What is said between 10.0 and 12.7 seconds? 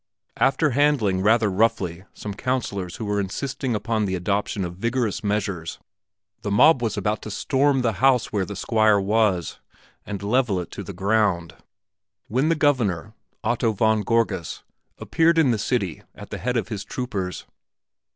and level it to the ground, when the